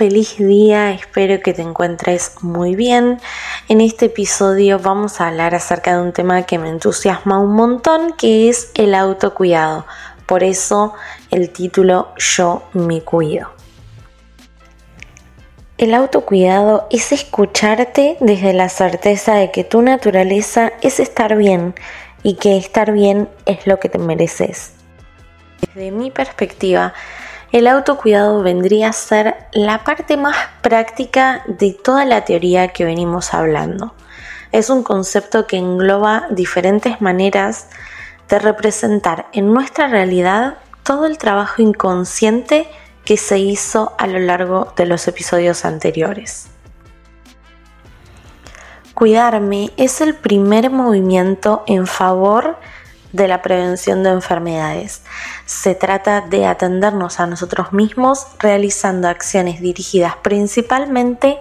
feliz 0.00 0.38
día, 0.38 0.92
espero 0.92 1.42
que 1.42 1.52
te 1.52 1.60
encuentres 1.60 2.36
muy 2.40 2.74
bien. 2.74 3.20
En 3.68 3.82
este 3.82 4.06
episodio 4.06 4.78
vamos 4.78 5.20
a 5.20 5.28
hablar 5.28 5.54
acerca 5.54 5.94
de 5.94 6.00
un 6.00 6.14
tema 6.14 6.44
que 6.44 6.58
me 6.58 6.70
entusiasma 6.70 7.38
un 7.38 7.52
montón, 7.52 8.14
que 8.16 8.48
es 8.48 8.70
el 8.76 8.94
autocuidado. 8.94 9.84
Por 10.24 10.42
eso 10.42 10.94
el 11.30 11.50
título 11.50 12.14
Yo 12.16 12.62
me 12.72 13.02
cuido. 13.02 13.50
El 15.76 15.92
autocuidado 15.92 16.86
es 16.90 17.12
escucharte 17.12 18.16
desde 18.20 18.54
la 18.54 18.70
certeza 18.70 19.34
de 19.34 19.50
que 19.50 19.64
tu 19.64 19.82
naturaleza 19.82 20.72
es 20.80 20.98
estar 20.98 21.36
bien 21.36 21.74
y 22.22 22.36
que 22.36 22.56
estar 22.56 22.90
bien 22.92 23.28
es 23.44 23.66
lo 23.66 23.78
que 23.78 23.90
te 23.90 23.98
mereces. 23.98 24.72
Desde 25.60 25.90
mi 25.90 26.10
perspectiva, 26.10 26.94
el 27.52 27.66
autocuidado 27.66 28.42
vendría 28.42 28.88
a 28.88 28.92
ser 28.92 29.36
la 29.52 29.82
parte 29.82 30.16
más 30.16 30.36
práctica 30.62 31.42
de 31.46 31.72
toda 31.72 32.04
la 32.04 32.24
teoría 32.24 32.68
que 32.68 32.84
venimos 32.84 33.34
hablando. 33.34 33.94
Es 34.52 34.70
un 34.70 34.82
concepto 34.82 35.46
que 35.46 35.56
engloba 35.56 36.26
diferentes 36.30 37.00
maneras 37.00 37.66
de 38.28 38.38
representar 38.38 39.26
en 39.32 39.52
nuestra 39.52 39.88
realidad 39.88 40.58
todo 40.84 41.06
el 41.06 41.18
trabajo 41.18 41.60
inconsciente 41.60 42.68
que 43.04 43.16
se 43.16 43.38
hizo 43.38 43.94
a 43.98 44.06
lo 44.06 44.20
largo 44.20 44.72
de 44.76 44.86
los 44.86 45.08
episodios 45.08 45.64
anteriores. 45.64 46.48
Cuidarme 48.94 49.70
es 49.76 50.00
el 50.00 50.14
primer 50.14 50.70
movimiento 50.70 51.64
en 51.66 51.86
favor 51.86 52.56
de 53.12 53.28
la 53.28 53.42
prevención 53.42 54.02
de 54.02 54.10
enfermedades. 54.10 55.02
Se 55.46 55.74
trata 55.74 56.20
de 56.20 56.46
atendernos 56.46 57.20
a 57.20 57.26
nosotros 57.26 57.72
mismos 57.72 58.26
realizando 58.38 59.08
acciones 59.08 59.60
dirigidas 59.60 60.16
principalmente 60.22 61.38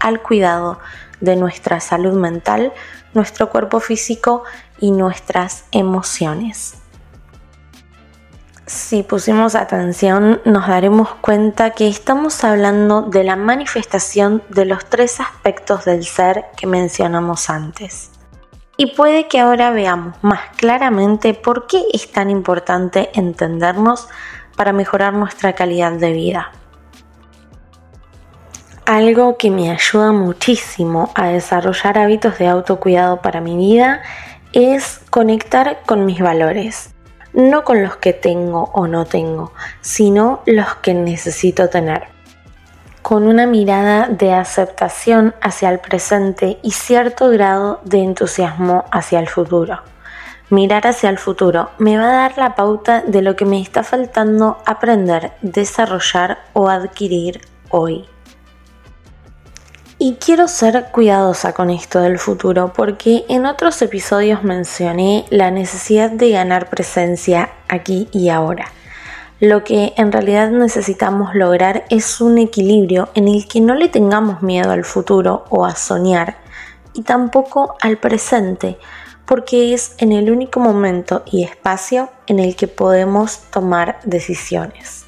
al 0.00 0.22
cuidado 0.22 0.78
de 1.20 1.36
nuestra 1.36 1.80
salud 1.80 2.12
mental, 2.12 2.72
nuestro 3.14 3.50
cuerpo 3.50 3.80
físico 3.80 4.44
y 4.78 4.92
nuestras 4.92 5.64
emociones. 5.72 6.74
Si 8.66 9.02
pusimos 9.02 9.54
atención 9.54 10.42
nos 10.44 10.68
daremos 10.68 11.08
cuenta 11.22 11.70
que 11.70 11.88
estamos 11.88 12.44
hablando 12.44 13.00
de 13.00 13.24
la 13.24 13.34
manifestación 13.34 14.42
de 14.50 14.66
los 14.66 14.84
tres 14.84 15.20
aspectos 15.20 15.86
del 15.86 16.04
ser 16.04 16.44
que 16.54 16.66
mencionamos 16.66 17.48
antes 17.48 18.10
y 18.80 18.86
puede 18.86 19.26
que 19.26 19.40
ahora 19.40 19.72
veamos 19.72 20.14
más 20.22 20.40
claramente 20.56 21.34
por 21.34 21.66
qué 21.66 21.82
es 21.92 22.10
tan 22.12 22.30
importante 22.30 23.10
entendernos 23.12 24.08
para 24.56 24.72
mejorar 24.72 25.14
nuestra 25.14 25.54
calidad 25.54 25.92
de 25.92 26.12
vida. 26.12 26.52
Algo 28.86 29.36
que 29.36 29.50
me 29.50 29.72
ayuda 29.72 30.12
muchísimo 30.12 31.10
a 31.16 31.26
desarrollar 31.26 31.98
hábitos 31.98 32.38
de 32.38 32.46
autocuidado 32.46 33.20
para 33.20 33.40
mi 33.40 33.56
vida 33.56 34.00
es 34.52 35.00
conectar 35.10 35.80
con 35.84 36.06
mis 36.06 36.20
valores, 36.20 36.94
no 37.32 37.64
con 37.64 37.82
los 37.82 37.96
que 37.96 38.12
tengo 38.12 38.70
o 38.72 38.86
no 38.86 39.06
tengo, 39.06 39.52
sino 39.80 40.40
los 40.46 40.76
que 40.76 40.94
necesito 40.94 41.68
tener 41.68 42.17
con 43.08 43.26
una 43.26 43.46
mirada 43.46 44.06
de 44.06 44.34
aceptación 44.34 45.34
hacia 45.40 45.70
el 45.70 45.78
presente 45.78 46.58
y 46.62 46.72
cierto 46.72 47.30
grado 47.30 47.80
de 47.84 48.02
entusiasmo 48.02 48.84
hacia 48.90 49.18
el 49.18 49.28
futuro. 49.28 49.80
Mirar 50.50 50.86
hacia 50.86 51.08
el 51.08 51.16
futuro 51.16 51.70
me 51.78 51.96
va 51.96 52.04
a 52.04 52.28
dar 52.28 52.36
la 52.36 52.54
pauta 52.54 53.00
de 53.00 53.22
lo 53.22 53.34
que 53.34 53.46
me 53.46 53.62
está 53.62 53.82
faltando 53.82 54.58
aprender, 54.66 55.32
desarrollar 55.40 56.40
o 56.52 56.68
adquirir 56.68 57.40
hoy. 57.70 58.04
Y 59.98 60.16
quiero 60.16 60.46
ser 60.46 60.88
cuidadosa 60.92 61.54
con 61.54 61.70
esto 61.70 62.00
del 62.00 62.18
futuro 62.18 62.74
porque 62.76 63.24
en 63.30 63.46
otros 63.46 63.80
episodios 63.80 64.44
mencioné 64.44 65.24
la 65.30 65.50
necesidad 65.50 66.10
de 66.10 66.28
ganar 66.28 66.68
presencia 66.68 67.48
aquí 67.68 68.06
y 68.12 68.28
ahora. 68.28 68.66
Lo 69.40 69.62
que 69.62 69.94
en 69.96 70.10
realidad 70.10 70.50
necesitamos 70.50 71.32
lograr 71.34 71.84
es 71.90 72.20
un 72.20 72.38
equilibrio 72.38 73.08
en 73.14 73.28
el 73.28 73.46
que 73.46 73.60
no 73.60 73.76
le 73.76 73.88
tengamos 73.88 74.42
miedo 74.42 74.72
al 74.72 74.84
futuro 74.84 75.44
o 75.48 75.64
a 75.64 75.76
soñar 75.76 76.38
y 76.92 77.02
tampoco 77.02 77.76
al 77.80 77.98
presente, 77.98 78.78
porque 79.26 79.74
es 79.74 79.94
en 79.98 80.10
el 80.10 80.32
único 80.32 80.58
momento 80.58 81.22
y 81.24 81.44
espacio 81.44 82.10
en 82.26 82.40
el 82.40 82.56
que 82.56 82.66
podemos 82.66 83.42
tomar 83.52 84.00
decisiones. 84.04 85.04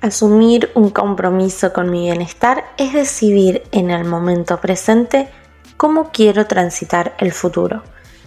Asumir 0.00 0.70
un 0.76 0.90
compromiso 0.90 1.72
con 1.72 1.90
mi 1.90 2.02
bienestar 2.02 2.64
es 2.76 2.92
decidir 2.92 3.64
en 3.72 3.90
el 3.90 4.04
momento 4.04 4.60
presente 4.60 5.28
cómo 5.76 6.10
quiero 6.12 6.46
transitar 6.46 7.14
el 7.18 7.32
futuro. 7.32 7.82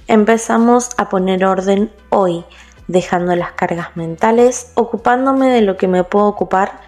Empezamos 0.08 0.90
a 0.98 1.08
poner 1.08 1.46
orden 1.46 1.92
hoy 2.10 2.44
dejando 2.88 3.36
las 3.36 3.52
cargas 3.54 3.96
mentales, 3.96 4.72
ocupándome 4.76 5.50
de 5.50 5.62
lo 5.62 5.78
que 5.78 5.88
me 5.88 6.04
puedo 6.04 6.28
ocupar 6.28 6.80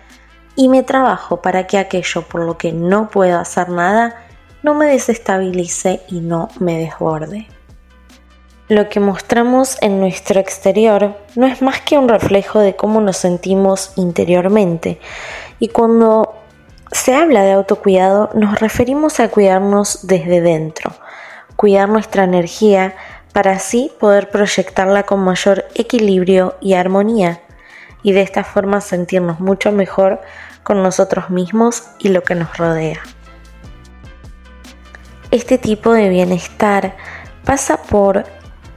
y 0.55 0.69
me 0.69 0.83
trabajo 0.83 1.41
para 1.41 1.67
que 1.67 1.77
aquello 1.77 2.23
por 2.23 2.41
lo 2.41 2.57
que 2.57 2.73
no 2.73 3.09
puedo 3.09 3.39
hacer 3.39 3.69
nada 3.69 4.23
no 4.63 4.73
me 4.73 4.87
desestabilice 4.87 6.01
y 6.09 6.19
no 6.19 6.49
me 6.59 6.79
desborde. 6.79 7.47
Lo 8.69 8.89
que 8.89 8.99
mostramos 8.99 9.77
en 9.81 10.01
nuestro 10.01 10.41
exterior 10.41 11.15
no 11.35 11.47
es 11.47 11.61
más 11.61 11.79
que 11.81 11.97
un 11.97 12.09
reflejo 12.09 12.59
de 12.59 12.75
cómo 12.75 12.99
nos 12.99 13.17
sentimos 13.17 13.93
interiormente 13.95 14.99
y 15.59 15.69
cuando 15.69 16.33
se 16.91 17.15
habla 17.15 17.43
de 17.43 17.53
autocuidado 17.53 18.29
nos 18.33 18.59
referimos 18.59 19.19
a 19.19 19.29
cuidarnos 19.29 20.05
desde 20.07 20.41
dentro, 20.41 20.91
cuidar 21.55 21.87
nuestra 21.87 22.23
energía, 22.23 22.95
para 23.33 23.53
así 23.53 23.91
poder 23.99 24.29
proyectarla 24.29 25.03
con 25.03 25.19
mayor 25.19 25.65
equilibrio 25.75 26.55
y 26.61 26.73
armonía 26.73 27.41
y 28.03 28.11
de 28.11 28.21
esta 28.21 28.43
forma 28.43 28.81
sentirnos 28.81 29.39
mucho 29.39 29.71
mejor 29.71 30.21
con 30.63 30.83
nosotros 30.83 31.29
mismos 31.29 31.83
y 31.99 32.09
lo 32.09 32.23
que 32.23 32.35
nos 32.35 32.57
rodea. 32.57 33.01
Este 35.31 35.57
tipo 35.57 35.93
de 35.93 36.09
bienestar 36.09 36.95
pasa 37.43 37.77
por 37.77 38.25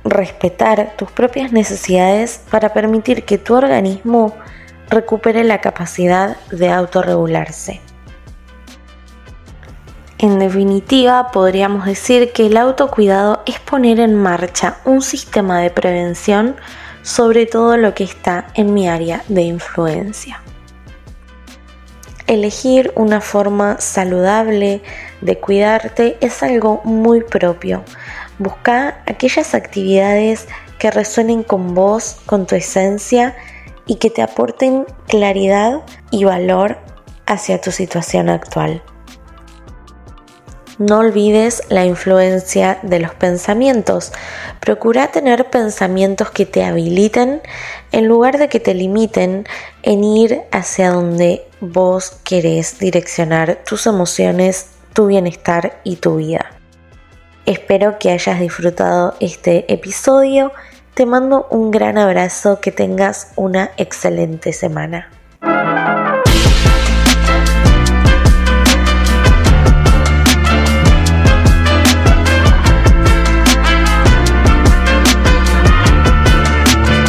respetar 0.04 0.94
tus 0.96 1.10
propias 1.10 1.52
necesidades 1.52 2.42
para 2.50 2.72
permitir 2.72 3.24
que 3.24 3.38
tu 3.38 3.54
organismo 3.54 4.34
recupere 4.88 5.44
la 5.44 5.60
capacidad 5.60 6.36
de 6.50 6.70
autorregularse. 6.70 7.80
En 10.22 10.38
definitiva, 10.38 11.30
podríamos 11.32 11.86
decir 11.86 12.30
que 12.32 12.48
el 12.48 12.58
autocuidado 12.58 13.42
es 13.46 13.58
poner 13.58 13.98
en 14.00 14.14
marcha 14.14 14.76
un 14.84 15.00
sistema 15.00 15.60
de 15.60 15.70
prevención 15.70 16.56
sobre 17.00 17.46
todo 17.46 17.78
lo 17.78 17.94
que 17.94 18.04
está 18.04 18.48
en 18.52 18.74
mi 18.74 18.86
área 18.86 19.24
de 19.28 19.40
influencia. 19.40 20.42
Elegir 22.26 22.92
una 22.96 23.22
forma 23.22 23.80
saludable 23.80 24.82
de 25.22 25.38
cuidarte 25.38 26.18
es 26.20 26.42
algo 26.42 26.82
muy 26.84 27.22
propio. 27.22 27.82
Busca 28.38 29.02
aquellas 29.06 29.54
actividades 29.54 30.48
que 30.78 30.90
resuenen 30.90 31.42
con 31.42 31.74
vos, 31.74 32.18
con 32.26 32.46
tu 32.46 32.56
esencia 32.56 33.34
y 33.86 33.94
que 33.94 34.10
te 34.10 34.20
aporten 34.20 34.84
claridad 35.08 35.80
y 36.10 36.24
valor 36.24 36.76
hacia 37.24 37.58
tu 37.58 37.72
situación 37.72 38.28
actual. 38.28 38.82
No 40.80 41.00
olvides 41.00 41.62
la 41.68 41.84
influencia 41.84 42.78
de 42.82 43.00
los 43.00 43.14
pensamientos. 43.14 44.12
Procura 44.60 45.08
tener 45.08 45.50
pensamientos 45.50 46.30
que 46.30 46.46
te 46.46 46.64
habiliten 46.64 47.42
en 47.92 48.08
lugar 48.08 48.38
de 48.38 48.48
que 48.48 48.60
te 48.60 48.72
limiten 48.72 49.46
en 49.82 50.04
ir 50.04 50.40
hacia 50.52 50.90
donde 50.90 51.46
vos 51.60 52.16
querés 52.24 52.78
direccionar 52.78 53.58
tus 53.66 53.86
emociones, 53.86 54.70
tu 54.94 55.08
bienestar 55.08 55.82
y 55.84 55.96
tu 55.96 56.16
vida. 56.16 56.46
Espero 57.44 57.98
que 57.98 58.12
hayas 58.12 58.40
disfrutado 58.40 59.16
este 59.20 59.70
episodio. 59.70 60.50
Te 60.94 61.04
mando 61.04 61.46
un 61.50 61.70
gran 61.70 61.98
abrazo, 61.98 62.58
que 62.62 62.72
tengas 62.72 63.32
una 63.36 63.70
excelente 63.76 64.54
semana. 64.54 65.10